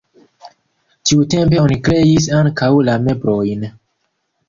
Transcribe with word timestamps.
Tiutempe 1.09 1.61
oni 1.65 1.79
kreis 1.89 2.31
ankaŭ 2.41 2.73
la 2.91 3.01
meblojn. 3.07 3.73